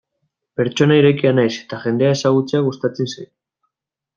Pertsona 0.61 0.95
irekia 1.01 1.33
naiz 1.39 1.51
eta 1.57 1.81
jendea 1.83 2.17
ezagutzea 2.17 2.63
gustatzen 2.71 3.13
zait. 3.15 3.33